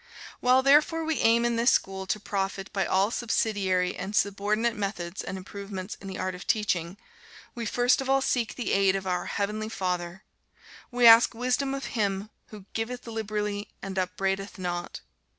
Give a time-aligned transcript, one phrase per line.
[0.39, 5.23] While, therefore, we aim in this school to profit by all subsidiary and subordinate methods
[5.23, 6.97] and improvements in the art of teaching,
[7.53, 10.23] we first of all seek the aid of our Heavenly Father;
[10.89, 15.01] we ask wisdom of Him who "giveth liberally and upbraideth not."